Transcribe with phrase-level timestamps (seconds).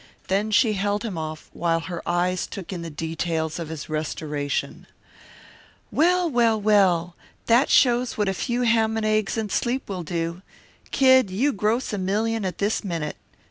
[0.29, 4.87] Then she held him off while her eyes took in the details of his restoration.
[5.91, 7.15] "Well, well, well!
[7.45, 10.41] That shows what a few ham and eggs and sleep will do.
[10.89, 13.15] Kid, you gross a million at this minute.